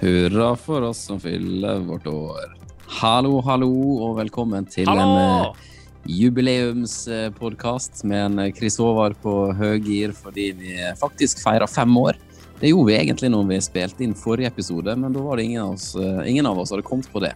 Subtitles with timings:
[0.00, 2.56] Hurra for oss som fyller vårt år.
[3.00, 3.70] Hallo, hallo,
[4.04, 5.02] og velkommen til Hallo!
[5.02, 5.70] en eh,
[6.10, 12.18] jubileumspodkast med en Chris Håvard på høygir fordi vi faktisk feirer fem år.
[12.60, 15.62] Det gjorde vi egentlig når vi spilte inn forrige episode, men da var det ingen
[15.64, 17.34] av oss, eh, ingen av oss hadde kommet på det.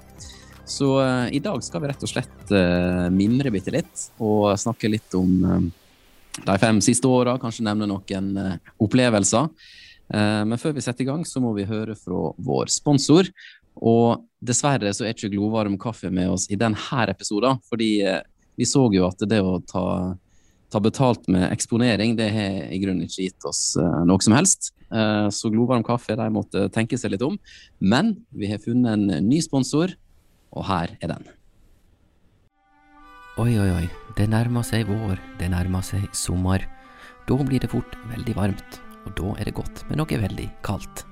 [0.69, 4.91] Så uh, i dag skal vi rett og slett uh, mimre bitte litt og snakke
[4.93, 5.63] litt om uh,
[6.45, 9.49] de fem siste åra, kanskje nevne noen eh, opplevelser.
[10.15, 13.29] Eh, Men før vi setter i gang, så må vi høre fra vår sponsor.
[13.79, 18.23] Og dessverre så er ikke glovarm kaffe med oss i denne episoden, fordi eh,
[18.59, 20.16] vi så jo at det å ta,
[20.73, 24.73] ta betalt med eksponering, det har i grunnen ikke gitt oss eh, noe som helst.
[24.89, 27.35] Så glovarm kaffe, de måtte tenke seg litt om.
[27.77, 29.93] Men vi har funnet en ny sponsor,
[30.49, 31.27] og her er den.
[33.37, 33.85] Oi, oi, oi,
[34.16, 36.65] det nærmer seg vår, det nærmer seg sommer.
[37.29, 41.05] Da blir det fort veldig varmt, og da er det godt med noe veldig kaldt.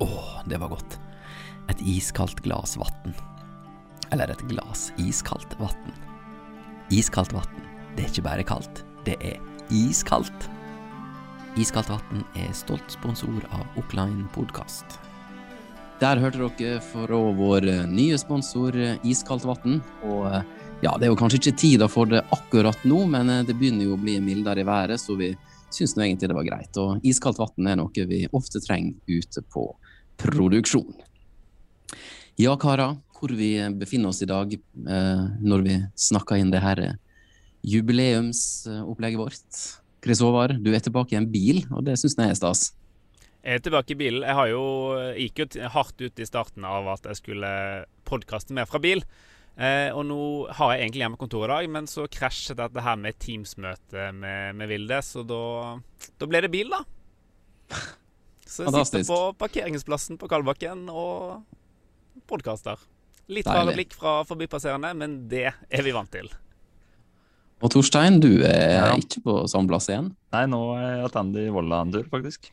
[0.00, 0.98] Åh, det var godt.
[1.72, 3.14] Et iskaldt glass vann.
[4.12, 5.92] Eller et glass iskaldt vann.
[6.90, 7.60] Iskaldt vann,
[7.96, 9.38] det er ikke bare kaldt, det er
[9.70, 10.48] iskaldt.
[11.60, 14.98] Iskaldt vann er stolt sponsor av Okline podkast.
[16.00, 19.82] Der hørte dere fra vår eh, nye sponsor eh, Iskaldt vann.
[20.08, 23.44] Og eh, ja, det er jo kanskje ikke tida for det akkurat nå, men eh,
[23.48, 25.34] det begynner jo å bli mildere i været, så vi
[25.70, 26.80] syns nå egentlig det var greit.
[26.80, 29.66] Og iskaldt vann er noe vi ofte trenger ute på
[30.20, 30.94] produksjon.
[32.40, 36.84] Ja, karer, hvor vi befinner oss i dag eh, når vi snakker inn det her
[37.68, 39.64] jubileumsopplegget vårt.
[40.00, 42.70] Chris Håvard, du er tilbake i en bil, og det syns jeg er stas.
[43.44, 44.24] Jeg er tilbake i bilen.
[44.24, 44.64] Jeg jo,
[45.16, 47.50] gikk jo hardt ut i starten av at jeg skulle
[48.08, 49.04] podkaste mer fra bil.
[49.60, 50.18] Eh, og nå
[50.56, 54.70] har jeg egentlig hjemmekontor i dag, men så krasjet dette her med Teams-møte med, med
[54.70, 55.40] Vilde, så da,
[56.16, 56.80] da ble det bil, da.
[58.50, 59.04] Så jeg Fantastisk.
[59.04, 61.42] sitter på parkeringsplassen på Kalbakken og
[62.30, 62.80] podkaster.
[63.30, 66.26] Litt rare blikk fra forbipasserende, men det er vi vant til.
[67.60, 68.96] Og Torstein, du er Ja.
[68.96, 70.08] ikke på samme plass igjen.
[70.32, 72.48] Nei, nå er jeg tilbake i Volda en tur, faktisk.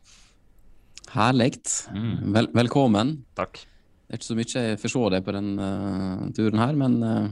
[1.16, 1.56] Herlig.
[1.90, 2.32] Mm.
[2.36, 3.14] Vel, velkommen.
[3.34, 3.64] Takk.
[4.08, 6.98] Det er ikke så mye jeg får se deg på den uh, turen her, men
[7.04, 7.28] uh,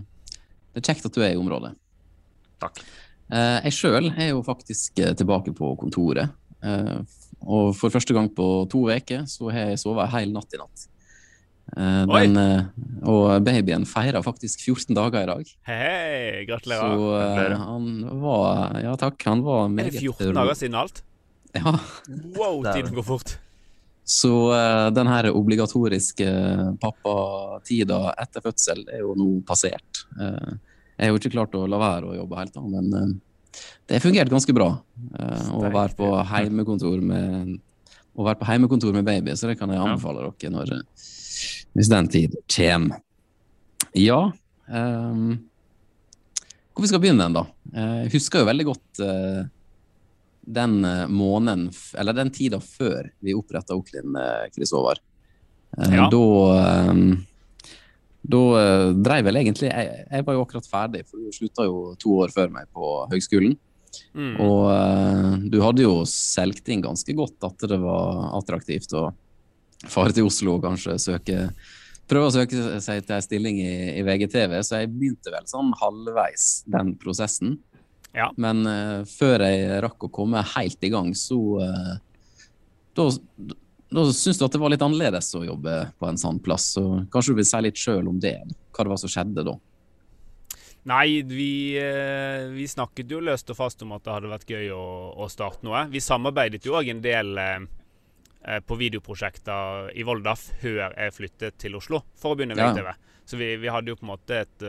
[0.74, 1.72] det er kjekt at du er i området.
[2.60, 2.82] Takk.
[3.32, 6.36] Uh, jeg sjøl er jo faktisk tilbake på kontoret.
[6.64, 6.98] Eh,
[7.46, 10.60] og for første gang på to uker så har jeg sovet en hel natt i
[10.60, 10.86] natt.
[11.76, 12.38] Eh, den,
[13.02, 15.54] og babyen feirer faktisk 14 dager i dag.
[15.68, 16.94] Hei, gratulerer.
[16.94, 17.90] Så han
[18.22, 21.02] var Ja takk, han var er det 14 dager siden alt?
[21.56, 21.76] Ja.
[22.36, 23.36] Wow, tiden går fort.
[24.06, 26.26] Så uh, den her obligatoriske
[26.82, 30.04] pappatida etter fødsel er jo nå passert.
[30.14, 30.54] Uh,
[30.96, 33.08] jeg har jo ikke klart å la være å jobbe helt, da, men uh,
[33.86, 34.68] det har fungert ganske bra
[35.20, 37.56] eh, å være på heimekontor med
[38.16, 41.04] å være på heimekontor med baby, så det kan jeg anbefale dere når, eh,
[41.76, 43.02] hvis den tid kommer.
[43.96, 44.18] Ja
[44.68, 45.36] um,
[46.72, 47.44] Hvor vi skal begynne, da?
[47.72, 49.44] Eh, Jeg husker jo veldig godt eh,
[50.46, 55.02] den eh, måneden, eller den tida før vi oppretta Oklin, eh, Chris Håvard.
[55.78, 56.08] Eh, Ja.
[56.10, 56.96] Da,
[58.26, 58.42] da
[59.06, 62.32] dreiv vel egentlig jeg, jeg var jo akkurat ferdig, for du slutta jo to år
[62.34, 63.54] før meg på høgskolen.
[64.16, 64.34] Mm.
[64.42, 69.08] Og du hadde jo selgt inn ganske godt at det var attraktivt å
[69.86, 71.46] fare til Oslo og kanskje søke
[72.10, 75.72] prøve å søke seg til en stilling i, i VGTV, så jeg begynte vel sånn
[75.80, 77.56] halvveis den prosessen.
[78.14, 78.30] Ja.
[78.40, 81.94] Men uh, før jeg rakk å komme helt i gang, så uh,
[82.96, 83.10] Da,
[83.92, 86.70] da syntes du at det var litt annerledes å jobbe på en sånn plass.
[86.78, 88.38] Så kanskje du vil si litt sjøl om det,
[88.72, 89.56] hva det var som skjedde da?
[90.86, 94.68] Nei, vi, eh, vi snakket jo løst og fast om at det hadde vært gøy
[94.70, 94.84] å,
[95.18, 95.82] å starte noe.
[95.90, 101.74] Vi samarbeidet jo òg en del eh, på videoprosjekter i Volda før jeg flyttet til
[101.80, 102.94] Oslo for å begynne VTV Ja.
[103.26, 104.62] Så vi, vi hadde jo på en måte et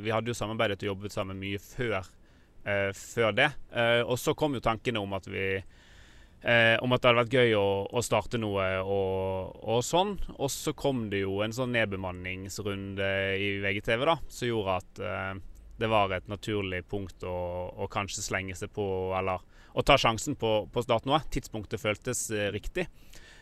[0.00, 2.06] Vi hadde jo samarbeidet og jobbet sammen mye før,
[2.96, 3.50] før det.
[3.72, 5.50] Eh, og så kom jo tankene om at vi
[6.38, 10.14] Eh, om at det hadde vært gøy å, å starte noe og, og sånn.
[10.38, 13.08] Og så kom det jo en sånn nedbemanningsrunde
[13.42, 15.32] i VGTV da, som gjorde at eh,
[15.82, 17.38] det var et naturlig punkt å,
[17.74, 18.86] å kanskje slenge seg på,
[19.18, 19.42] eller
[19.74, 21.24] å ta sjansen på, på å starte noe.
[21.34, 22.86] Tidspunktet føltes eh, riktig.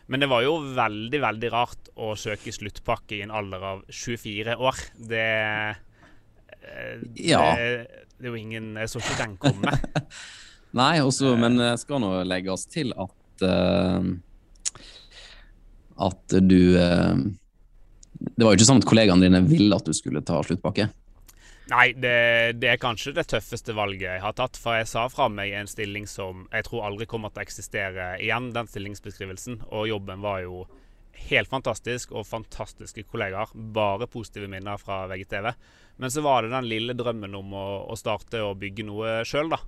[0.07, 4.57] Men det var jo veldig, veldig rart å søke sluttpakke i en alder av 24
[4.57, 4.85] år.
[4.97, 5.25] Det
[6.63, 7.41] eh, Ja.
[7.55, 9.73] Det, det er jo ingen Jeg så ikke den komme.
[10.77, 14.03] Nei, også, men det skal nå legges til at uh,
[15.97, 17.15] at du uh,
[18.19, 20.89] Det var jo ikke sånn at kollegaene dine ville at du skulle ta sluttpakke.
[21.67, 24.59] Nei, det, det, er kanskje det tøffeste valget jeg har tatt.
[24.59, 28.13] For jeg sa fra meg en stilling som jeg tror aldri kommer til å eksistere
[28.23, 29.59] igjen, den stillingsbeskrivelsen.
[29.75, 30.63] Og jobben var jo
[31.29, 33.51] helt fantastisk, og fantastiske kollegaer.
[33.53, 35.49] Bare positive minner fra VGTV.
[35.97, 39.49] Men så var det den lille drømmen om å, å starte og bygge noe sjøl,
[39.53, 39.59] da.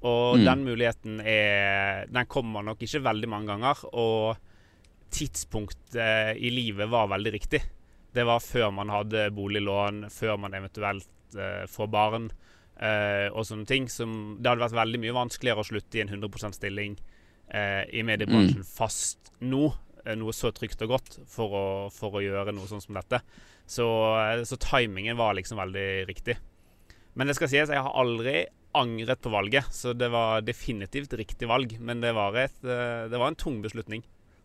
[0.00, 0.44] Og mm.
[0.46, 3.82] den muligheten er Den kommer nok ikke veldig mange ganger.
[3.92, 7.62] Og tidspunktet i livet var veldig riktig.
[8.12, 13.68] Det var før man hadde boliglån, før man eventuelt uh, får barn uh, og sånne
[13.68, 13.86] ting.
[13.92, 16.96] Som, det hadde vært veldig mye vanskeligere å slutte i en 100% stilling
[17.54, 18.70] uh, i mediebransjen mm.
[18.72, 19.68] fast nå.
[20.20, 21.64] Noe så trygt og godt for å,
[21.94, 23.20] for å gjøre noe sånn som dette.
[23.70, 23.86] Så,
[24.48, 26.38] så timingen var liksom veldig riktig.
[27.18, 28.44] Men det skal sies, jeg har aldri
[28.78, 31.76] angret på valget, så det var definitivt riktig valg.
[31.82, 34.02] Men det var, et, det var en tung beslutning.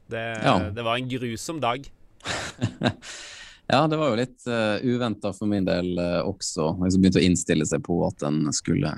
[0.07, 0.59] Det, ja.
[0.73, 1.85] det var en grusom dag.
[3.67, 6.73] ja, det var jo litt uh, eh, uventa for min del uh, også.
[6.85, 8.93] Jeg begynte å innstille seg på at en skulle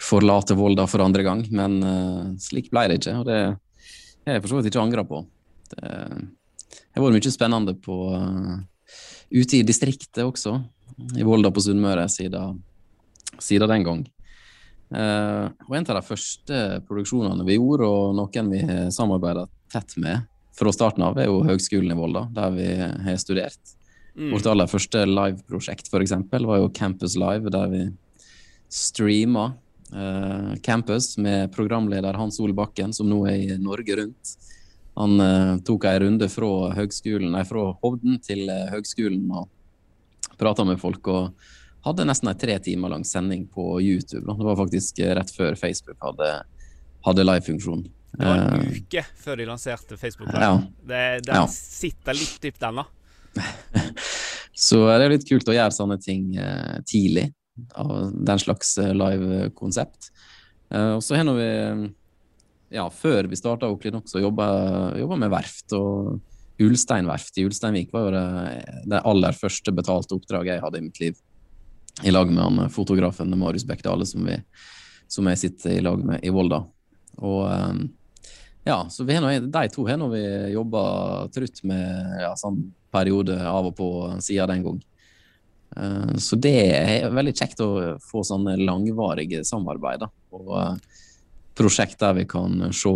[0.00, 1.44] forlate Volda for andre gang.
[1.54, 5.06] Men uh, slik ble det ikke, og det har jeg for så vidt ikke angra
[5.08, 5.24] på.
[5.74, 8.58] Det har vært mye spennende på uh,
[9.34, 10.58] ute i distriktet også,
[11.18, 12.60] i Volda på Sunnmøre, siden,
[13.42, 14.04] siden den gang.
[14.94, 19.96] Uh, og En av de første produksjonene vi gjorde, og noen vi har samarbeida tett
[19.98, 23.74] med, fra starten av, er jo Høgskolen i Volda, der vi har studert.
[24.14, 24.30] Mm.
[24.30, 27.82] Vårt aller første liveprosjekt eksempel, var jo Campus Live, der vi
[28.70, 29.48] streama
[29.90, 34.36] uh, Campus med programleder Hans Ole Bakken, som nå er i Norge Rundt.
[35.00, 40.80] Han uh, tok en runde fra, nei, fra Hovden til uh, Høgskolen og prata med
[40.82, 41.08] folk.
[41.08, 41.34] og
[41.84, 44.24] hadde nesten en tre timer lang sending på YouTube.
[44.26, 44.36] Da.
[44.38, 46.30] Det var faktisk rett før Facebook hadde,
[47.04, 47.84] hadde live-funksjon.
[48.14, 50.44] Det var en uh, uke før de lanserte Facebook Live.
[50.44, 50.54] Ja.
[50.88, 51.46] Det, den ja.
[51.50, 52.86] sitter litt dypt ennå.
[54.66, 57.26] Så det er litt kult å gjøre sånne ting uh, tidlig,
[57.74, 60.12] av den slags uh, live-konsept.
[60.74, 61.50] og så har vi,
[62.74, 64.46] ja, før vi starta Oklinox, jobba,
[64.98, 65.72] jobba med verft.
[65.76, 66.20] og
[66.62, 68.26] Ulstein verft i Ulsteinvik var jo det,
[68.90, 71.18] det aller første betalte oppdraget jeg hadde i mitt liv.
[72.02, 74.26] I lag med han fotografen Marius Bekkdale, som,
[75.10, 76.64] som jeg sitter i lag med i Volda.
[77.22, 77.84] Og um,
[78.66, 80.24] ja, så vi noe, de to har vi
[80.54, 80.82] jobba
[81.34, 82.58] trutt med ja, sånn
[82.94, 83.88] periode av og på
[84.24, 84.82] siden den gang.
[85.74, 87.70] Uh, så det er veldig kjekt å
[88.02, 90.06] få sånne langvarige samarbeid.
[90.06, 90.78] Da, og
[91.58, 92.92] prosjekt der vi kan se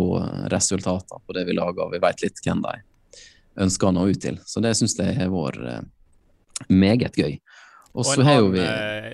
[0.51, 2.75] resultater på det vi lager, og vi vet litt hvem de
[3.65, 4.39] ønsker å nå ut til.
[4.47, 5.81] Så det syns jeg har vært uh,
[6.71, 7.39] meget gøy.
[7.97, 8.63] Og så har jo vi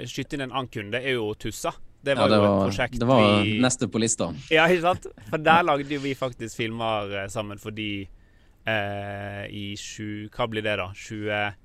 [0.09, 1.71] Skyte inn en annen kunde er jo Tussa.
[2.05, 3.53] Det var, ja, det var jo et prosjekt Det var vi...
[3.63, 4.27] neste på lista.
[4.53, 5.07] Ja, ikke sant?
[5.31, 10.65] For der lagde jo vi faktisk filmer eh, sammen fordi eh, i sju Hva blir
[10.65, 10.91] det, da?
[10.93, 11.55] 2014?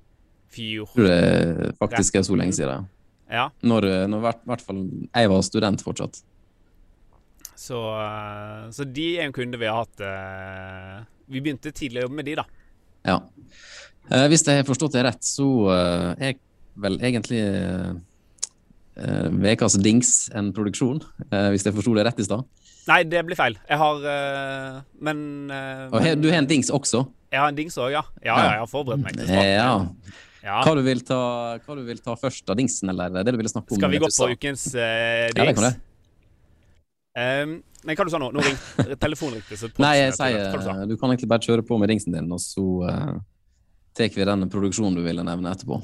[0.55, 2.89] Jeg tror det faktisk er så lenge siden.
[3.31, 3.45] Ja.
[3.61, 6.23] Når, når hvert, hvert fall jeg var student fortsatt.
[7.61, 12.07] Så, eh, så, de er en kunde vi har hatt eh, Vi begynte tidlig å
[12.07, 12.45] jobbe med de, da.
[13.05, 13.19] Ja.
[14.09, 15.47] Eh, hvis jeg har forstått det rett, så
[16.17, 16.39] er
[16.81, 17.41] vel egentlig
[19.01, 20.99] ukas uh, Dings en produksjon,
[21.31, 22.47] uh, hvis jeg forsto det rett i stad?
[22.89, 23.55] Nei, det blir feil.
[23.69, 23.99] Jeg har
[24.97, 27.03] Men, Men, Og Du har en Dings også?
[27.31, 28.01] Jeg har en Dings òg, ja.
[28.25, 28.33] ja.
[28.33, 29.21] Ja, jeg har forberedt meg.
[29.29, 29.75] Ja.
[30.41, 30.57] ja.
[30.65, 31.21] Hva, du vil ta,
[31.61, 33.79] hva du vil ta først av Dingsen, eller det du ville snakke om?
[33.79, 34.75] Skal vi gå på ukens Dings?
[34.81, 35.75] Ja, det kan det.
[37.11, 38.29] Um, men hva du sa nå?
[38.31, 39.71] Nå ringte telefonen ringte.
[39.83, 42.67] Nei, jeg sier du, du, kan egentlig bare kjøre på med dingsen din, og så
[42.87, 43.17] uh,
[43.97, 45.81] tar vi den produksjonen du ville nevne etterpå.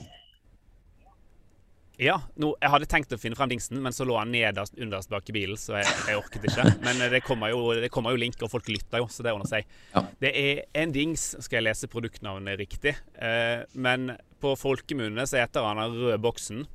[1.97, 2.19] Ja.
[2.37, 5.29] No, jeg hadde tenkt å finne frem dingsen, men så lå han nederst underst bak
[5.31, 6.65] i bilen, så jeg, jeg orket ikke.
[6.85, 9.33] Men eh, det kommer, jo, det kommer, jo, link, og folk lytter jo, så det
[9.33, 9.77] ordner seg.
[9.95, 10.03] Ja.
[10.21, 15.65] Det er en dings, skal jeg lese produktnavnet riktig, uh, men på folkemunne så heter
[15.65, 16.67] han den røde boksen.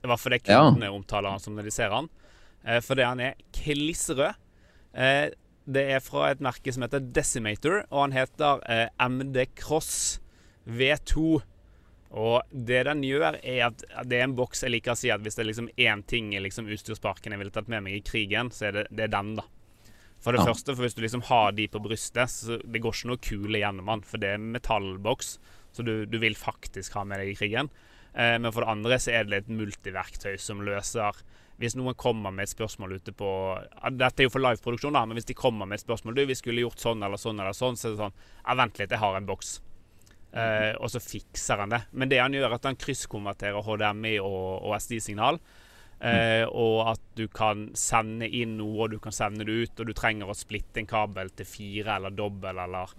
[0.00, 0.94] I hvert fall det kundene ja.
[0.96, 2.08] omtaler han som når de ser han.
[2.66, 4.34] Eh, fordi han er kliss rød.
[5.66, 10.20] det er fra et merke som heter Decimator, og han heter eh, MD Cross
[10.66, 11.42] V2.
[12.16, 15.24] Og det den gjør, er at det er en boks jeg liker å si at
[15.24, 18.04] hvis det er liksom én ting i liksom utstyrsparken jeg ville tatt med meg i
[18.06, 19.44] krigen, så er det, det er den, da.
[20.22, 20.46] For det ja.
[20.48, 23.60] første, for hvis du liksom har de på brystet, så det går ikke noe kule
[23.60, 25.36] gjennom den, for det er metallboks,
[25.76, 27.68] så du, du vil faktisk ha med deg i krigen.
[28.14, 31.20] Eh, men for det andre så er det et multiverktøy som løser
[31.60, 33.28] Hvis noen kommer med et spørsmål ute på
[33.96, 36.36] Dette er jo for liveproduksjon, da, men hvis de kommer med et spørsmål Du, vi
[36.36, 39.00] skulle gjort sånn eller sånn eller sånn, så er det sånn Ja, vent litt, jeg
[39.00, 39.54] har en boks.
[40.36, 41.78] Uh, og så fikser han det.
[41.96, 45.38] Men det han gjør, er at han krysskonverterer HDMI og, og SD-signal.
[45.96, 46.50] Uh, mm.
[46.60, 49.94] Og at du kan sende inn noe, og du kan sende det ut, og du
[49.96, 52.92] trenger å splitte en kabel til fire eller dobbel, eller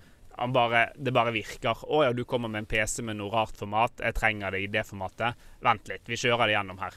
[0.54, 1.78] bare, Det bare virker.
[1.86, 4.02] 'Å ja, du kommer med en PC med noe rart format.
[4.02, 6.94] Jeg trenger det i det formatet.' Vent litt, vi kjører det gjennom her.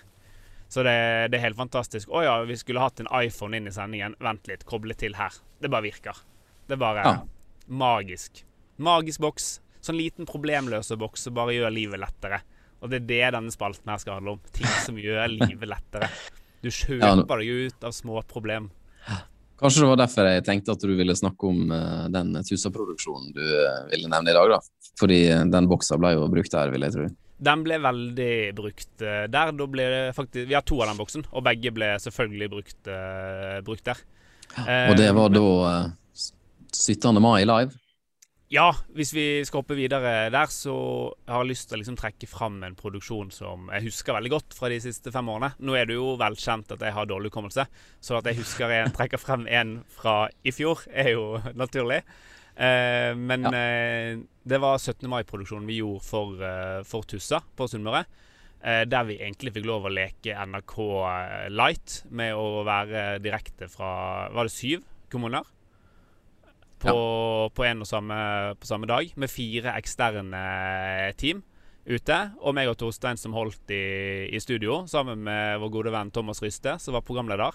[0.70, 0.94] Så det,
[1.32, 2.12] det er helt fantastisk.
[2.14, 4.14] Å ja, vi skulle hatt en iPhone inn i sendingen.
[4.22, 5.34] Vent litt, koble til her.
[5.58, 6.20] Det bare virker.
[6.68, 7.16] Det er bare Ja.
[7.66, 8.44] magisk.
[8.78, 9.48] Magisk boks.
[9.82, 12.42] Sånn liten problemløse boks som bare gjør livet lettere.
[12.80, 14.44] Og det er det denne spalten her skal handle om.
[14.54, 16.08] Ting som gjør livet lettere.
[16.62, 18.70] Du kjøper deg ut av små problem.
[19.60, 23.42] Kanskje det var derfor jeg tenkte at du ville snakke om uh, den Tusa-produksjonen du
[23.42, 24.60] uh, ville nevne i dag, da.
[25.00, 27.08] Fordi eh, den boksa ble jo brukt der, vil jeg tro.
[27.40, 29.52] Den ble veldig brukt eh, der.
[29.56, 32.80] Da ble det faktisk Vi har to av den boksen, og begge ble selvfølgelig brukt,
[32.92, 34.02] eh, brukt der.
[34.58, 35.46] Og det var Eh, da
[35.86, 35.90] uh,
[36.72, 37.22] 17.
[37.22, 37.72] mai live.
[38.50, 40.74] Ja, hvis vi skal hoppe videre der, så
[41.28, 44.56] har jeg lyst til å liksom trekke fram en produksjon som jeg husker veldig godt
[44.58, 45.52] fra de siste fem årene.
[45.62, 47.68] Nå er det jo velkjent at jeg har dårlig hukommelse,
[48.02, 52.00] så at jeg husker en, trekker frem en fra i fjor, er jo naturlig.
[52.60, 53.52] Eh, men Ja.
[53.56, 55.08] eh, det var 17.
[55.08, 58.04] mai-produksjonen vi gjorde for, eh, for Tussa på Sunnmøre.
[58.62, 60.74] Eh, der vi egentlig fikk lov å leke NRK
[61.08, 65.46] eh, Light med å være direkte fra Var det syv kommuner?
[66.80, 68.16] På, på en og samme,
[68.56, 71.42] på samme dag, med fire eksterne team
[71.86, 72.16] ute.
[72.40, 76.40] Og meg og Torstein som holdt i, i studio, sammen med vår gode venn Thomas
[76.40, 77.52] Ryste, som var programleder.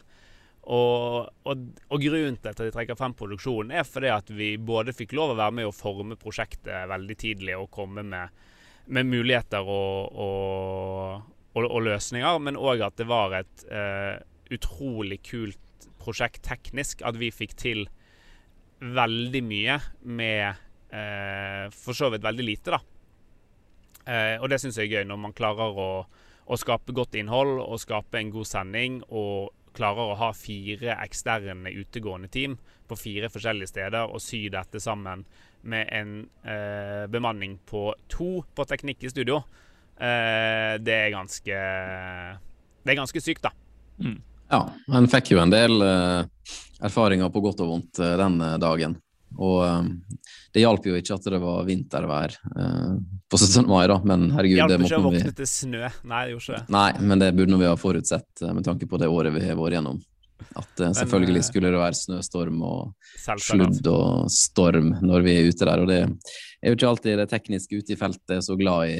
[0.66, 4.96] Og, og, og grunnen til at de trekker frem produksjonen, er fordi at vi både
[4.98, 8.46] fikk lov å være med å forme prosjektet veldig tidlig og komme med,
[8.90, 10.16] med muligheter og,
[11.54, 14.18] og, løsninger, men òg at det var et uh,
[14.56, 15.62] utrolig kult
[16.02, 17.04] prosjekt teknisk.
[17.06, 17.86] At vi fikk til
[18.82, 20.48] veldig mye med
[20.94, 22.82] uh, for så vidt veldig lite, da.
[24.06, 25.90] Uh, og det syns jeg er gøy, når man klarer å,
[26.46, 31.74] å skape godt innhold og skape en god sending, og klarer å ha fire eksterne
[31.76, 35.26] utegående team på fire forskjellige steder og sy dette sammen
[35.66, 36.16] med en
[36.46, 39.42] eh, bemanning på to på teknikk i studio.
[39.98, 41.60] Eh, det er ganske
[42.86, 43.52] Det er ganske sykt, da.
[44.52, 44.62] Ja,
[44.94, 46.28] en fikk jo en del eh,
[46.86, 49.00] erfaringer på godt og vondt eh, den eh, dagen.
[49.36, 50.24] Og eh,
[50.56, 52.92] det hjalp jo ikke at det var vintervær eh,
[53.32, 53.68] på 17.
[53.68, 55.94] mai, da, men herregud, Hjalp det ikke å våkne vi til snø.
[56.08, 56.76] Nei, det gjorde ikke det.
[56.76, 59.60] Nei, men det burde vi ha forutsett eh, med tanke på det året vi har
[59.60, 60.02] vært gjennom.
[60.56, 65.68] At eh, selvfølgelig skulle det være snøstorm og sludd og storm når vi er ute
[65.68, 65.84] der.
[65.84, 69.00] Og det er jo ikke alltid det tekniske ute i feltet er så glad i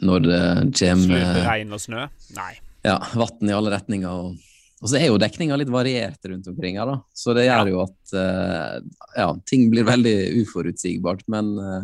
[0.00, 0.42] når det
[0.78, 2.04] kommer regn og snø?
[2.36, 2.52] Nei.
[2.86, 4.08] ja, vann i alle retninger.
[4.08, 4.49] Og,
[4.80, 7.00] og så er jo dekninga litt variert rundt omkring her, da.
[7.12, 8.76] Så det gjør jo at eh,
[9.18, 11.26] ja, ting blir veldig uforutsigbart.
[11.32, 11.82] Men eh,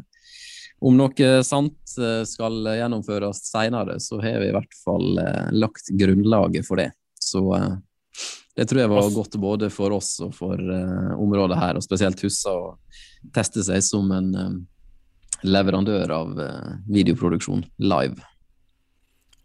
[0.81, 5.21] om noe sant eh, skal gjennomføres seinere, så har vi i hvert fall
[5.53, 6.89] lagt grunnlaget for det.
[7.21, 7.45] Så
[8.57, 12.55] det tror jeg var godt både for oss og for området her, og spesielt Hussa,
[12.55, 14.31] å teste seg som en
[15.45, 16.33] leverandør av
[16.89, 18.17] videoproduksjon live.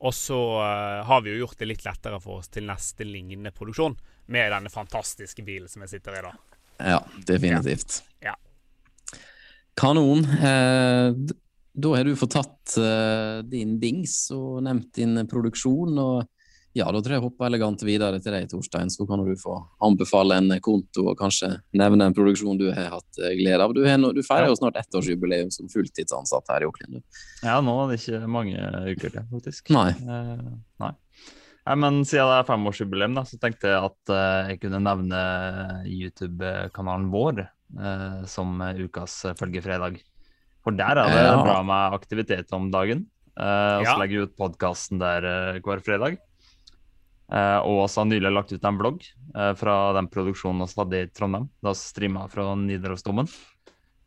[0.01, 3.53] Og så eh, har vi jo gjort det litt lettere for oss til neste lignende
[3.53, 3.96] produksjon
[4.34, 6.31] med denne fantastiske bilen som jeg sitter i da.
[6.81, 8.01] Ja, definitivt.
[8.24, 8.34] Ja.
[9.77, 10.25] Kanon.
[10.25, 11.13] Eh,
[11.72, 16.00] da har du fått tatt eh, din dings og nevnt din produksjon.
[16.01, 16.25] og
[16.74, 18.90] ja, Da tror jeg jeg hopper elegant videre til deg, Torstein.
[18.90, 23.20] Så kan du få anbefale en konto og kanskje nevne en produksjon du har hatt
[23.20, 23.74] eh, glede av.
[23.75, 27.01] Du, no du feirer jo snart ettårsjubileum som fulltidsansatt her i Auckland.
[27.44, 28.56] Ja, nå er det ikke mange
[28.94, 29.70] uker til, faktisk.
[29.75, 29.90] Nei.
[30.00, 30.46] Eh,
[30.86, 30.94] nei.
[31.62, 35.20] Nei, men siden det er femårsjubileum, da, så tenkte jeg at eh, jeg kunne nevne
[35.86, 40.00] YouTube-kanalen vår eh, som ukas følgefredag.
[40.63, 41.38] For der er det Ja.
[41.44, 43.08] bra med aktivitet om dagen.
[43.38, 43.98] Og så Ja.
[43.98, 46.18] legger vi ut podkasten der eh, hver fredag.
[47.31, 51.00] Eh, og også har nylig lagt ut en blogg eh, fra den produksjonen vi hadde
[51.05, 51.45] i Trondheim.
[51.63, 53.29] Da streama fra Nidarosdomen.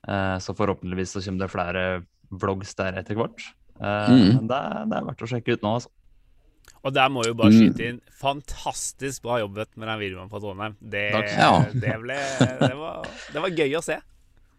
[0.07, 1.85] Eh, så forhåpentligvis så kommer det flere
[2.31, 3.41] vlogs der etter hvert.
[3.81, 4.47] Eh, Mm.
[4.47, 4.59] det,
[4.91, 5.89] det er verdt å sjekke ut nå, altså.
[6.85, 7.61] Og der må jeg jo bare Mm.
[7.73, 10.77] skyte inn fantastisk bra jobbet med den videoen fra Trondheim.
[10.81, 11.31] Det, Takk.
[11.33, 11.65] Ja.
[11.73, 12.19] det, ble,
[12.61, 13.97] det, var, det var gøy å se.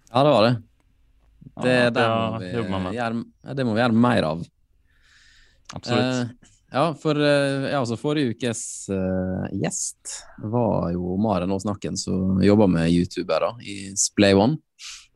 [0.10, 0.56] Ja, det var det.
[1.62, 1.90] Det, Ja,
[2.42, 4.42] det, må vi gjøre, ja, det må vi gjøre mer av.
[5.76, 6.18] Absolutt.
[6.42, 12.42] Eh, ja, for eh, ja, altså forrige ukes uh, gjest var jo Maren Aasnakken, som
[12.44, 14.60] jobber med youtubere i Splay One.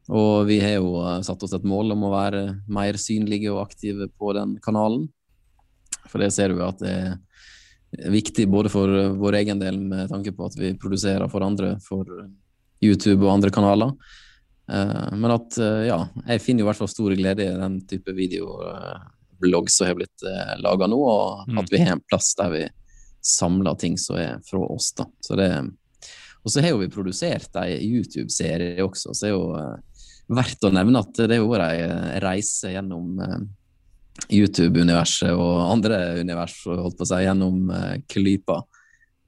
[0.10, 3.66] Og vi har jo eh, satt oss et mål om å være mer synlige og
[3.66, 5.10] aktive på den kanalen.
[6.08, 6.96] For det ser du at det
[8.08, 11.76] er viktig både for vår egen del med tanke på at vi produserer for andre,
[11.84, 12.08] for
[12.82, 13.94] YouTube og andre kanaler.
[14.70, 15.98] Men at ja,
[16.30, 18.14] jeg finner i hvert fall stor glede i den type
[19.40, 21.58] videoblogg som har blitt eh, laga nå, og Mm.
[21.60, 22.70] at vi har en plass der vi
[23.22, 24.92] samler ting som er fra oss.
[24.94, 25.06] da.
[25.22, 25.72] Så det,
[26.44, 29.78] og så har jo vi produsert ei YouTube-serie også, så det er jo eh,
[30.30, 33.40] verdt å nevne at det har vært ei eh, reise gjennom eh,
[34.30, 37.70] YouTube-universet og andre univers holdt på å si, gjennom
[38.12, 38.62] Klypa.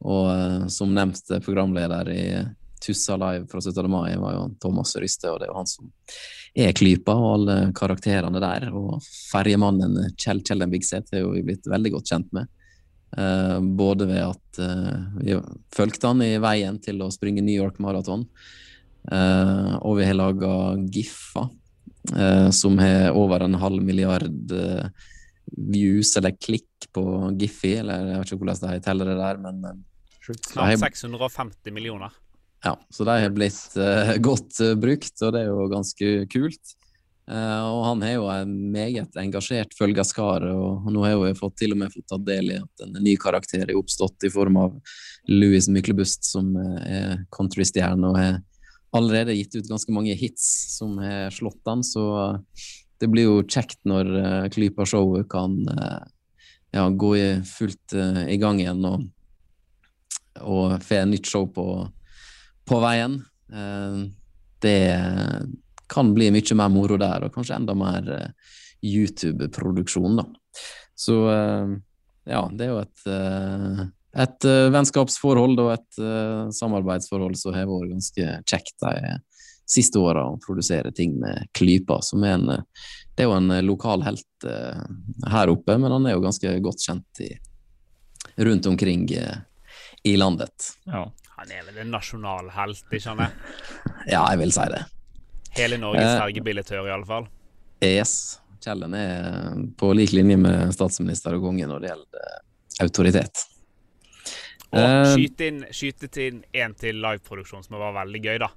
[0.02, 2.24] Og som nevnt programleder i
[2.82, 3.88] Tussa Live fra 17.
[3.88, 5.92] mai var jo Thomas Ryste, og det er jo han som
[6.58, 8.68] er Klypa og alle karakterene der.
[8.76, 9.00] Og
[9.32, 12.50] ferjemannen Kjell Kjellen Vigseth er jo vi blitt veldig godt kjent med.
[13.12, 15.36] Uh, både ved at uh, vi
[15.76, 18.24] fulgte han i veien til å springe New York Marathon,
[19.12, 20.54] uh, og vi har laga
[20.88, 21.50] Giffa,
[22.52, 24.48] som har over en halv milliard
[25.46, 27.04] views eller klikk på
[27.38, 29.84] Giffi, eller jeg vet ikke hvordan de teller det der, men
[30.22, 32.16] Snart 650 millioner.
[32.64, 36.76] Ja, så de har blitt uh, godt uh, brukt, og det er jo ganske kult.
[37.32, 41.74] Uh, og han har jo en meget engasjert følgerskare, og nå har jeg fått, til
[41.74, 44.78] og med fått tatt del i at en ny karakter er oppstått i form av
[45.32, 48.40] Louis Myklebust, som er countrystjerne og har
[48.98, 50.44] allerede gitt ut ganske mange hits
[50.76, 52.04] som har slått han, så
[53.00, 54.10] det blir jo kjekt når
[54.52, 55.56] Klypa-showet kan
[56.76, 57.96] ja, gå i fullt
[58.28, 59.08] i gang igjen og,
[60.44, 61.64] og få et nytt show på
[62.72, 63.20] på veien.
[63.54, 64.04] Eh,
[64.62, 64.82] det
[65.92, 70.28] kan bli mye mer moro der, og kanskje enda mer eh, YouTube-produksjon, da.
[70.96, 71.74] Så eh,
[72.32, 73.04] ja, det er jo et,
[74.22, 76.02] et vennskapsforhold og et
[76.54, 79.16] samarbeidsforhold som har vært ganske kjekt de
[79.66, 84.06] siste åra å produsere ting med Klypa, som er en Det er jo en lokal
[84.06, 84.46] helt
[85.34, 87.32] her oppe, men han er jo ganske godt kjent i,
[88.38, 90.70] rundt omkring i landet.
[90.86, 91.08] Ja.
[91.42, 93.46] Han er vel en nasjonal helt, ikke sant?
[94.06, 94.82] ja, jeg vil si det.
[95.58, 97.26] Hele Norges fergebilletør, uh, iallfall.
[97.82, 98.12] Yes.
[98.62, 102.44] Kjellen er på lik linje med statsminister og konge når det gjelder eh,
[102.86, 103.42] autoritet.
[104.70, 108.52] Og uh, skyte inn, skyte inn en til liveproduksjon som var veldig gøy, da.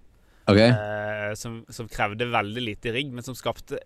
[0.45, 0.77] Okay.
[0.77, 3.81] Uh, som, som, krevde veldig lite rigg, men som skapte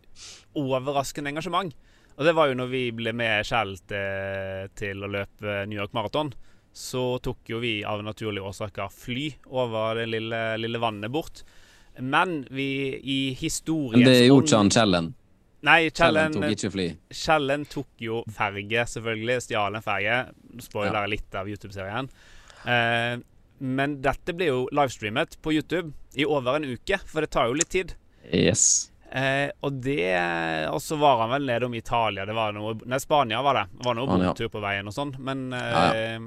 [0.59, 1.71] overraskende engasjement.
[2.19, 5.95] Og det var jo når vi ble med Kjell til, til å løpe New York
[5.95, 6.35] Marathon
[6.73, 11.43] så tok jo vi av naturlige årsaker fly over det lille, lille vannet bort.
[11.99, 12.69] Men vi
[13.03, 15.09] i historien Men det gjorde ikke han Kjellen?
[15.67, 16.87] Nei, Kjellen, tok ikke fly.
[17.11, 19.41] Kjellen tok jo ferge, selvfølgelig.
[19.43, 20.21] Stjal en ferge.
[20.63, 21.09] Spoiler ja.
[21.11, 22.11] litt av YouTube-serien.
[22.63, 23.17] Eh,
[23.59, 27.59] men dette blir jo livestreamet på YouTube i over en uke, for det tar jo
[27.59, 27.97] litt tid.
[28.31, 28.93] Yes.
[29.11, 30.21] Eh, og det
[30.69, 32.27] Og så var han vel nede om Italia.
[32.29, 33.67] Det var noe Nei, Spania var det.
[33.79, 35.15] Det var noe bomtur på veien og sånn.
[35.19, 36.19] Men eh, ja, ja.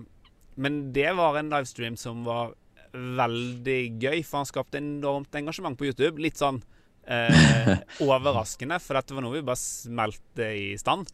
[0.61, 2.53] Men det var en livestream som var
[2.93, 6.21] veldig gøy, for han skapte enormt engasjement på YouTube.
[6.21, 6.59] Litt sånn
[7.07, 7.73] eh,
[8.05, 11.09] overraskende, for dette var noe vi bare smelte i stand.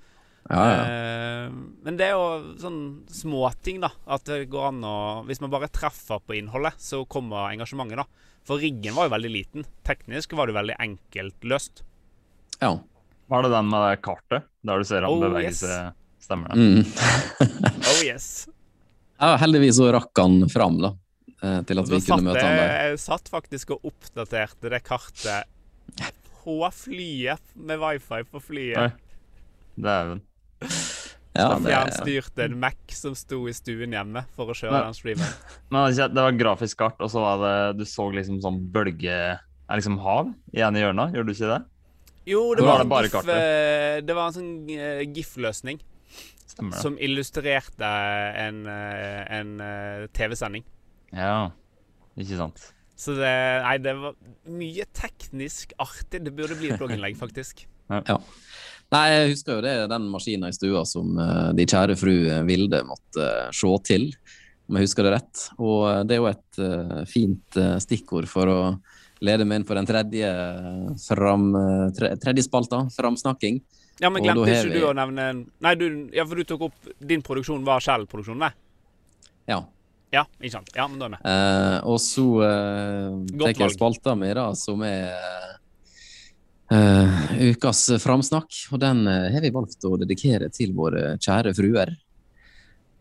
[0.48, 0.82] Ja, ja.
[0.88, 1.48] Eh,
[1.84, 2.82] men det er jo sånn
[3.12, 3.92] småting, da.
[4.08, 8.36] At det går an å Hvis man bare treffer på innholdet, så kommer engasjementet, da.
[8.48, 9.68] For riggen var jo veldig liten.
[9.88, 11.84] Teknisk var det veldig enkelt løst.
[12.62, 12.78] Ja.
[13.28, 15.64] Var det den med det kartet, der du ser han oh, beveger yes.
[15.66, 15.98] seg?
[16.24, 16.64] Stemmer det?
[16.64, 17.82] Mm.
[17.92, 18.48] oh yes.
[19.18, 20.94] Ja, heldigvis så rakk han fram, da.
[21.42, 22.74] Eh, til at vi kunne møte han der.
[22.90, 25.50] Jeg satt faktisk og oppdaterte det kartet
[26.44, 28.98] på flyet, med wifi på flyet.
[29.78, 30.22] Dæven.
[31.38, 31.70] Ja, det...
[31.70, 35.34] Fjernstyrte en Mac som sto i stuen hjemme for å kjøre men, den streamen.
[35.74, 39.78] Men Det var grafisk kart, og så var det Du så liksom sånn bølge Er
[39.78, 41.60] liksom hav i ene hjørnet, gjør du ikke det?
[42.28, 45.78] Jo, det, var, var, det, GIF, eh, det var en sånn uh, GIF-løsning.
[46.58, 46.80] Stemmer.
[46.82, 47.86] Som illustrerte
[48.42, 50.64] en, eh, en eh, TV-sending.
[51.14, 51.52] Ja,
[52.18, 52.64] ikke sant.
[52.98, 53.30] Så det
[53.62, 54.16] Nei, det var
[54.50, 56.24] mye teknisk artig.
[56.26, 57.68] Det burde bli et blogginnlegg, faktisk.
[57.94, 58.18] ja.
[58.88, 62.14] Nei, jeg husker jo det er den maskinen i stua som uh, de kjære fru
[62.48, 64.06] Vilde måtte uh, se til,
[64.66, 65.42] om jeg husker det rett.
[65.60, 68.60] Og det er jo et uh, fint stikkord for å
[69.28, 70.30] lede meg inn på den tredje,
[71.04, 71.50] fram,
[71.98, 73.60] tre, tredje spalta, framsnakking.
[74.04, 75.24] Ja, men glemte ikke du å nevne
[75.64, 79.32] Nei, du, ja, for du tok opp Din produksjon var Shell-produksjonen, det?
[79.50, 79.64] Ja.
[80.14, 80.70] Ja, ikke sant.
[80.76, 84.84] Ja, men da er vi eh, Og så eh, tar jeg spalta mi, da, som
[84.88, 85.12] er
[86.72, 88.62] eh, ukas framsnakk.
[88.72, 91.92] Og den eh, har vi valgt å dedikere til våre kjære fruer.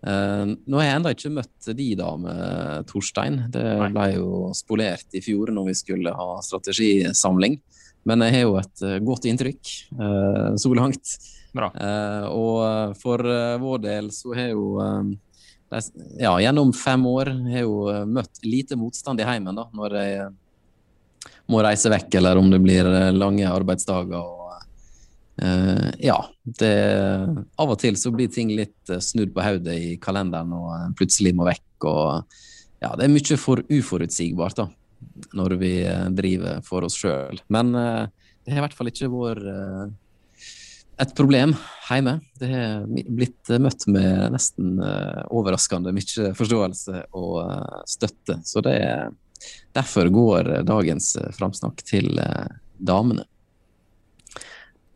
[0.07, 3.41] Eh, nå har jeg ennå ikke møtt de da med Torstein.
[3.55, 7.61] Det ble jo spolert i fjor når vi skulle ha strategisamling.
[8.07, 11.16] Men jeg har jo et uh, godt inntrykk uh, så langt.
[11.57, 13.23] Uh, og for
[13.62, 14.66] vår del så har jo
[16.21, 20.27] ja, gjennom fem år har jo møtt lite motstand i heimen da, når jeg
[21.51, 24.21] må reise vekk, eller om det blir lange arbeidsdager.
[24.21, 24.45] og
[25.99, 26.21] ja,
[26.61, 26.71] det,
[27.59, 31.49] av og til så blir ting litt snudd på hodet i kalenderen og plutselig må
[31.51, 31.88] vekk.
[31.90, 32.38] og
[32.85, 34.62] ja, Det er mye for uforutsigbart.
[34.62, 34.69] da
[35.37, 37.40] når vi eh, driver for oss sjøl.
[37.52, 38.07] Men uh,
[38.44, 39.87] det har i hvert fall ikke vært uh,
[41.02, 41.55] et problem
[41.88, 42.18] hjemme.
[42.40, 44.79] Det har blitt møtt med nesten
[45.29, 48.38] overraskende mye forståelse og støtte.
[48.48, 49.11] Så det er
[49.76, 52.09] derfor går dagens framsnakk til
[52.81, 53.26] damene.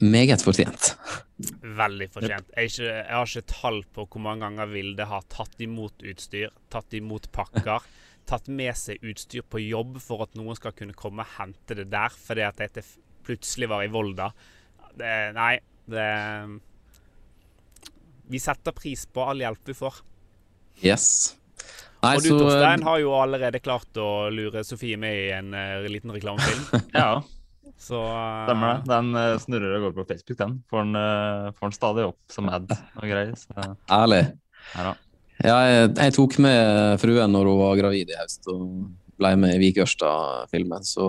[0.00, 0.94] Meget fortjent.
[1.60, 2.52] Veldig fortjent.
[2.56, 6.52] Jeg, ikke, jeg, har ikke tall på hvor mange ganger Vilde har tatt imot utstyr,
[6.72, 7.84] tatt imot pakker,
[8.28, 11.88] tatt med seg utstyr på jobb for at noen skal kunne komme og hente det
[11.92, 12.84] der fordi at dette
[13.26, 14.30] plutselig var i Volda.
[14.96, 15.54] Det, nei,
[15.90, 16.06] det
[18.30, 20.00] Vi setter pris på all hjelp vi får.
[20.84, 21.36] Yes.
[22.00, 25.84] Nei, og du, Torstein, har jo allerede klart å lure Sofie med i en uh,
[25.90, 26.80] liten reklamefilm.
[26.96, 27.20] ja.
[27.76, 28.88] Så, uh, Stemmer det.
[28.88, 30.56] Den uh, snurrer og går på Facebook, den.
[30.70, 33.34] Får den, uh, får den stadig opp som ad og greier.
[33.36, 33.68] Så.
[33.92, 34.22] Ærlig.
[34.72, 34.94] Ja,
[35.44, 39.62] jeg, jeg, tok med fruen når hun var gravid i høst, og ble med i
[39.66, 40.84] Vikørstad-filmen.
[40.86, 41.06] Så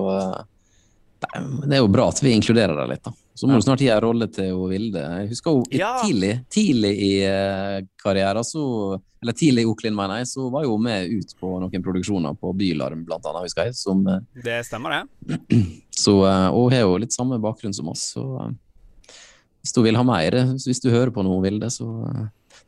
[1.21, 3.13] det er jo bra at vi inkluderer deg litt, da.
[3.41, 5.01] Så må du snart gi en rolle til Vilde.
[5.01, 5.93] Jeg husker hun ja.
[6.03, 7.11] tidlig, tidlig i
[8.03, 8.63] karrieren, så,
[9.23, 12.51] eller tidlig i Oklin, mener jeg, så var hun med ut på noen produksjoner på
[12.59, 13.77] Bylarm, blant annet, husker jeg.
[13.79, 14.03] Som,
[14.35, 15.39] det stemmer, det.
[16.01, 18.23] Så, og hun har jo litt samme bakgrunn som oss, så
[19.61, 21.85] hvis du vil ha mer, hvis du hører på noe, Vilde, så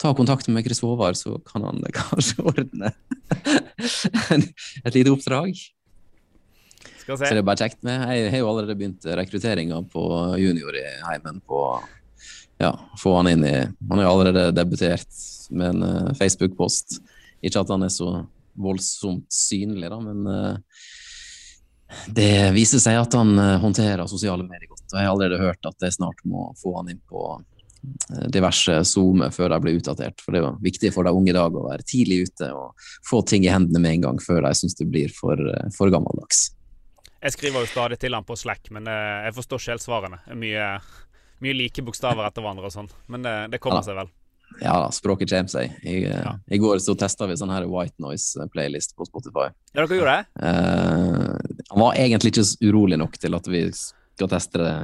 [0.01, 2.93] ta kontakt med Chris Håvard, så kan han kanskje ordne
[4.83, 5.57] et lite oppdrag.
[7.03, 7.27] Skal se.
[7.27, 8.05] Så det er bare kjekt med.
[8.15, 10.05] Jeg har jo allerede begynt rekrutteringa på
[10.39, 11.65] junior i heimen på
[12.61, 13.55] ja, få han inn i
[13.89, 16.99] Han har jo allerede debutert med en uh, Facebook-post.
[17.43, 20.83] Ikke at han er så voldsomt synlig, da, men uh,
[22.07, 24.85] det viser seg at han uh, håndterer sosiale medier godt.
[24.93, 27.25] Og jeg har allerede hørt at jeg snart må få han inn på
[28.33, 30.21] diverse SoMe før de blir utdatert.
[30.23, 32.89] For det er jo viktig for de unge i dag å være tidlig ute og
[33.09, 35.39] få ting i hendene med en gang før de syns det blir for,
[35.75, 36.49] for gammeldags.
[37.23, 40.19] Jeg skriver jo stadig til han på Slack, men jeg forstår ikke helt svarene.
[40.35, 40.73] Mye,
[41.43, 42.91] mye like bokstaver etter hverandre og sånn.
[43.11, 44.11] Men det, det kommer ja, seg vel.
[44.61, 45.71] Ja da, språket kommer seg.
[45.87, 46.35] I, ja.
[46.51, 49.49] I går så testa vi sånn her White Noise-playlist på Spotify.
[49.73, 50.43] Ja, dere gjorde det?
[50.43, 54.75] Uh, han var egentlig ikke urolig nok til at vi skal teste det.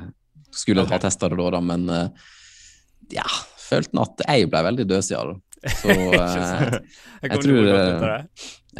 [0.55, 0.97] Skulle okay.
[0.97, 2.29] ha testa det da, da, men uh,
[3.15, 3.27] ja,
[3.69, 5.39] følte at jeg ble veldig døsig av det.
[5.75, 6.81] Så uh, jeg,
[7.25, 7.71] jeg tror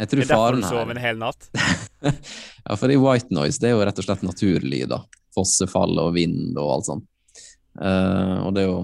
[0.00, 1.48] jeg tror faren her er derfor du sover en hel natt?
[2.64, 5.06] ja, fordi white noise det er jo rett og slett naturlyder.
[5.34, 7.06] Fossefall og vind og alt sånt.
[7.80, 8.80] Uh, og det er jo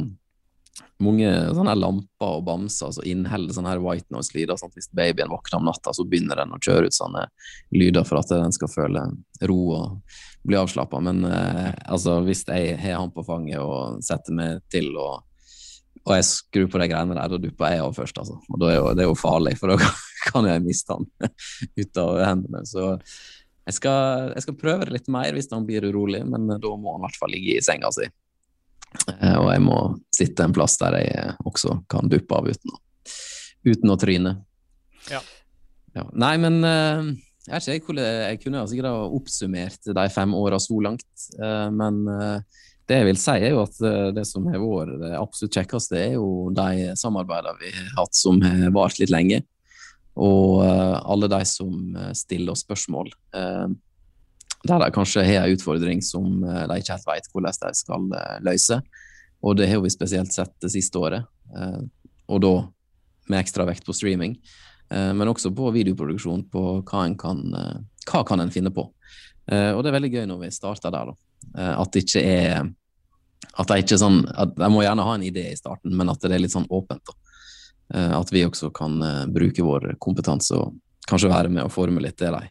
[1.02, 4.59] mange sånne lamper og bamser som inneholder sånne her white noise-lyder.
[4.61, 7.26] Sånn hvis babyen våkner om natta, så begynner den å kjøre ut sånne
[7.76, 9.04] lyder for at den skal føle
[9.48, 11.00] ro og bli avslappa.
[11.04, 15.11] Men uh, altså, hvis jeg har han på fanget og setter meg til å
[16.07, 18.37] og jeg skrur på de greiene der, da dupper jeg av først, altså.
[18.55, 19.88] Og er jo, det er jo farlig, for da
[20.29, 21.09] kan jeg miste han
[21.83, 22.62] ut av hendene.
[22.69, 22.92] Så
[23.66, 26.95] jeg skal, jeg skal, prøve det litt mer hvis han blir urolig, men da må
[26.95, 28.07] han i hvert fall ligge i senga si.
[29.16, 29.79] Eh, og jeg må
[30.14, 32.79] sitte en plass der jeg også kan duppe av uten å,
[33.66, 34.37] uten å tryne.
[35.11, 35.25] Ja.
[35.99, 36.07] ja.
[36.14, 37.11] Nei, men eh,
[37.49, 42.05] jeg vet ikke, jeg, kunne sikkert ha oppsummert de fem åra så langt, eh, men
[42.87, 45.99] det jeg vil si, er jo at eh, det som har vært det absolutt kjekkeste,
[45.99, 49.42] er jo de samarbeidene vi har hatt som har vart litt lenge.
[50.16, 53.11] Og uh, alle de som eh, stiller oss spørsmål.
[54.66, 58.07] Der de kanskje har en utfordring som de ikke helt vet hvordan de skal
[58.42, 58.79] løse.
[59.44, 61.29] Og det har vi spesielt sett det siste året.
[62.27, 62.55] og da
[63.29, 64.35] med ekstra vekt på streaming.
[64.90, 67.44] men også på videoproduksjon, på hva en kan,
[68.11, 68.83] hva kan en finne på.
[68.83, 71.26] og det er veldig gøy når vi starter der, da.
[71.59, 72.66] Eh, at det ikke er
[73.57, 76.11] at det ikke er sånn at Jeg må gjerne ha en idé i starten, men
[76.12, 77.03] at det er litt sånn åpent.
[77.07, 77.14] da.
[77.94, 80.77] Eh, at vi også kan eh, bruke vår kompetanse og
[81.09, 82.42] kanskje være med og forme litt det de,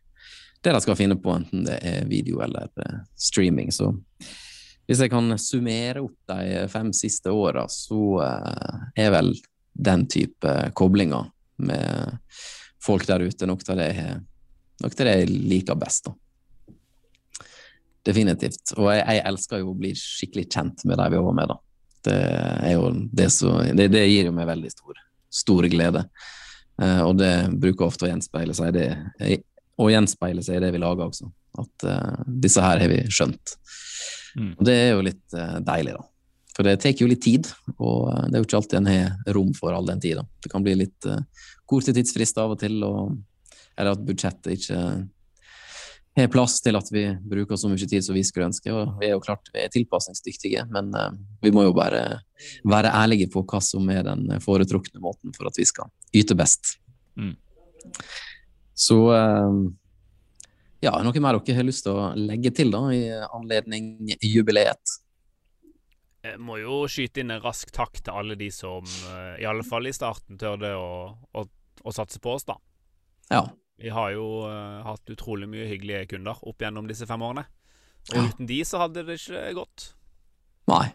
[0.63, 2.71] det de skal finne på, enten det er video eller
[3.19, 3.69] streaming.
[3.75, 3.91] Så
[4.87, 8.21] hvis jeg kan summere opp de fem siste åra, så
[8.95, 9.33] er vel
[9.75, 12.15] den type koblinger med
[12.81, 13.91] folk der ute nok det,
[14.79, 16.07] det jeg liker best.
[16.07, 16.15] da.
[18.05, 18.75] Definitivt.
[18.77, 21.51] Og jeg, jeg, elsker jo å bli skikkelig kjent med de vi jobber med.
[21.51, 21.59] da.
[22.05, 22.17] Det,
[22.69, 24.99] er jo det, så, det, det gir jo meg veldig stor,
[25.33, 26.05] stor glede.
[26.81, 28.89] Uh, og det bruker ofte å gjenspeile seg det,
[29.79, 31.31] og gjenspeile seg i det vi lager også.
[31.63, 33.55] At uh, disse her har vi skjønt.
[34.35, 34.51] Mm.
[34.51, 36.05] Og det er jo litt uh, deilig, da.
[36.55, 39.49] For det tar jo litt tid, og det er jo ikke alltid en har rom
[39.57, 40.21] for all den tida.
[40.39, 41.07] Det kan bli litt
[41.67, 43.17] korte tidsfrister av og til, og,
[43.75, 44.77] eller at budsjettet ikke
[46.23, 48.71] har plass til at vi bruker så mye tid som vi skulle ønske.
[48.71, 51.09] og Vi er jo klart vi er tilpasningsdyktige, men uh,
[51.43, 52.21] vi må jo bare
[52.63, 56.77] være ærlige på hva som er den foretrukne måten for at vi skal yte best.
[57.19, 57.35] Mm.
[58.75, 59.59] Så uh,
[60.85, 64.99] ja, noe mer dere har lyst til å legge til da, i anledning jubileet?
[66.25, 69.65] Jeg må jo skyte inn en rask takk til alle de som, eh, i alle
[69.65, 71.45] fall i starten, tørde å, å,
[71.85, 72.57] å satse på oss, da.
[73.29, 73.43] Ja.
[73.81, 77.45] Vi har jo uh, hatt utrolig mye hyggelige kunder opp gjennom disse fem årene.
[78.11, 78.23] Og Ja.
[78.29, 79.89] uten de så hadde det ikke gått.
[80.69, 80.85] Nei.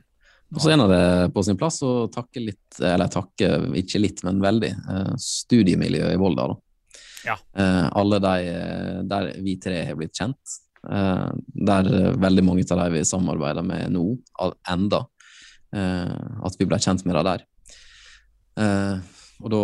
[0.54, 4.40] Og så er det på sin plass å takke litt, eller takke ikke litt, men
[4.42, 6.48] veldig, uh, studiemiljøet i Volda.
[6.48, 6.56] da.
[7.28, 7.36] Ja.
[7.54, 10.56] Uh, alle de der vi tre har blitt kjent,
[10.88, 11.30] eh,
[11.66, 11.84] der
[12.16, 14.04] veldig mange av de vi samarbeider med nå,
[14.40, 15.02] al- enda,
[15.74, 17.44] eh, at vi ble kjent med dem der.
[18.56, 19.00] Eh,
[19.44, 19.62] og da,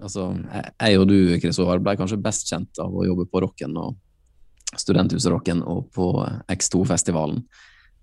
[0.00, 0.28] altså,
[0.80, 3.96] jeg- og du, Kristoffer, ble kanskje best kjent av å jobbe på Rocken og
[4.76, 6.06] Studenthusrocken og på
[6.52, 7.42] X2-festivalen.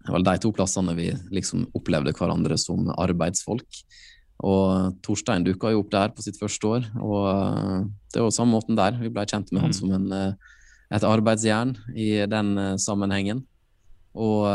[0.06, 3.66] Det var de to plassene vi liksom opplevde hverandre som arbeidsfolk.
[4.46, 8.52] Og Torstein dukka jo opp der på sitt første år, og eh, det var samme
[8.58, 8.98] måten der.
[9.00, 9.78] Vi ble kjent med han Mm.
[9.80, 10.34] som en, eh,
[10.92, 13.46] et arbeidsjern i den eh, sammenhengen.
[14.16, 14.46] Og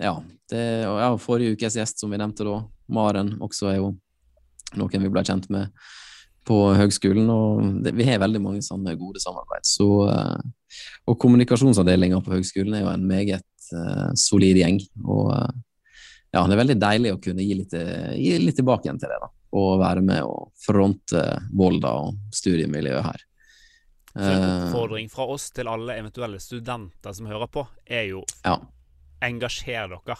[0.00, 0.14] ja,
[0.48, 3.90] det, og ja, forrige ukes gjest som vi nevnte da, Maren, også er jo
[4.76, 5.68] noen vi ble kjent med
[6.48, 7.28] på høgskolen.
[7.32, 9.66] Og det, vi har veldig mange sånne gode samarbeid.
[9.68, 14.80] Så, eh, og kommunikasjonsavdelinga på høgskolen er jo en meget uh, solid gjeng.
[15.04, 15.50] Og eh,
[16.36, 17.76] ja, det er veldig deilig å kunne gi litt,
[18.18, 19.20] gi litt tilbake igjen til det.
[19.22, 21.24] da, Og være med og fronte
[21.56, 23.24] Volda og studiemiljøet her.
[24.18, 28.56] Så en oppfordring fra oss til alle eventuelle studenter som hører på, er jo ja.
[29.24, 30.16] engasjer dere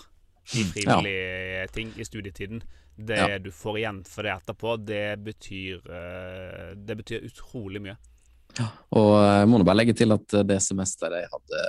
[0.54, 2.62] i frivillige ting i studietiden.
[2.98, 3.38] Det Ja.
[3.38, 7.96] du får igjen for det etterpå, det betyr, eh, det betyr utrolig mye.
[8.92, 11.60] Og jeg må nå bare legge til at det semesteret jeg hadde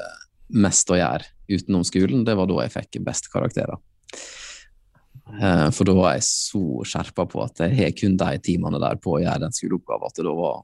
[0.64, 3.78] mest å gjøre utenom skolen, det var da jeg fikk best karakterer.
[5.40, 8.96] Eh, For da var jeg så skjerpa på at jeg har kun de timene der
[9.02, 10.64] på å gjøre den skoleoppgaven, at da var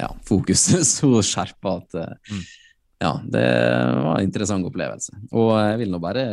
[0.00, 2.42] ja, fokuset så skjerpa at eh, Mm.
[3.00, 3.46] ja, det
[4.02, 5.12] var en interessant opplevelse.
[5.32, 6.26] Og jeg vil nå bare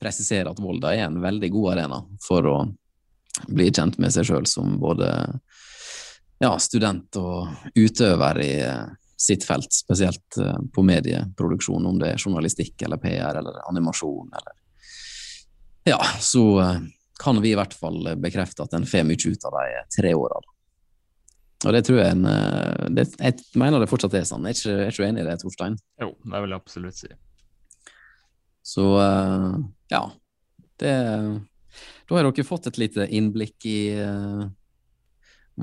[0.00, 2.56] presisere at Volda er en veldig god arena for å
[3.46, 5.10] bli kjent med seg sjøl som både
[6.38, 8.82] ja, student og utøver i eh,
[9.16, 14.52] sitt felt, spesielt eh, på medieproduksjon, om det er journalistikk eller PR eller animasjon eller
[15.86, 16.82] Ja, så eh,
[17.22, 20.42] kan vi i hvert fall bekrefte at en får mye ut av de tre åra.
[21.64, 22.26] Og det tror jeg en
[22.92, 24.44] det, Jeg mener det fortsatt er sånn.
[24.44, 25.78] Er ikke, jeg enig i det, Torstein.
[26.02, 27.08] Jo, det vil jeg absolutt si.
[28.66, 29.58] Så eh,
[29.94, 30.02] ja.
[30.76, 30.94] Det
[32.06, 34.44] Da har dere fått et lite innblikk i eh,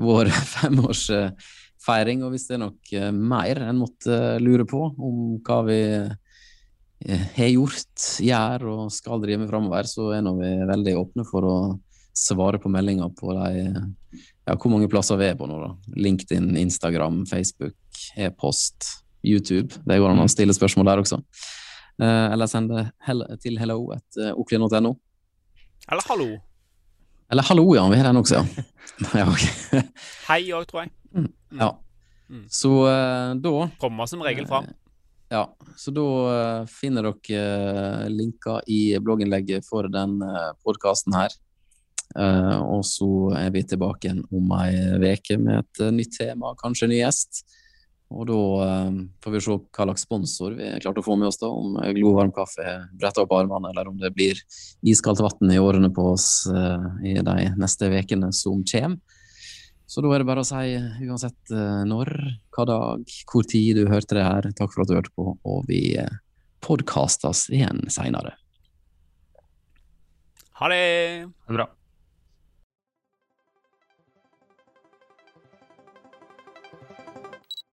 [0.00, 2.24] vår femårsfeiring.
[2.24, 7.52] Og hvis det er nok mer en måtte lure på om hva vi eh, har
[7.52, 11.56] gjort, gjør og skal drive med framover, så er nå vi veldig åpne for å
[12.14, 13.64] svare på meldinger på de
[14.44, 15.72] ja, hvor mange plasser vi er på nå, da.
[15.98, 17.76] LinkedIn, Instagram, Facebook,
[18.16, 18.86] e-post,
[19.24, 19.80] YouTube.
[19.82, 21.18] Det går an å stille spørsmål der også.
[22.02, 24.92] Eh, eller sende det til hello.oklin.no.
[25.86, 26.28] at Eller hallo.
[27.30, 28.64] Eller hallo, ja, vi har den også, ja.
[29.20, 29.84] ja, okay.
[30.28, 30.92] Hei òg, tror jeg.
[31.60, 31.70] ja.
[32.28, 32.46] Mm.
[32.48, 34.66] Så eh, da Kommer som regel fram.
[35.32, 40.20] Ja, så da eh, finner dere eh, linker i blogginnlegget for den
[40.64, 41.34] podkasten her.
[42.14, 46.52] Eh, og så er vi tilbake igjen om ei uke med et eh, nytt tema,
[46.60, 47.42] kanskje en ny gjest.
[48.12, 51.30] Og da eh, får vi se hva slags sponsor vi klarte klart å få med
[51.30, 51.48] oss, da.
[51.48, 54.38] Om glovarm kaffe bretter opp armene, eller om det blir
[54.84, 59.20] iskaldt vann i årene på oss eh, i de neste ukene som kommer.
[59.86, 62.10] Så da er det bare å si uansett eh, når,
[62.56, 65.68] hva dag, hvor tid du hørte det her, takk for at du hørte på, og
[65.68, 66.16] vi eh,
[66.64, 68.34] podkastes igjen seinere.
[70.60, 70.84] Ha det!
[71.28, 71.68] Det er bra.